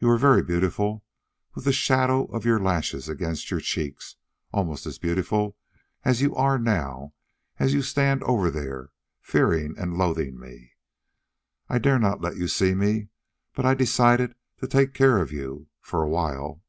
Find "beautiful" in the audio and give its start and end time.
0.42-1.04, 4.98-5.56